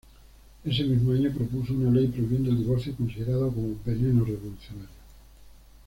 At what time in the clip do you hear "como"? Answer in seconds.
3.53-3.77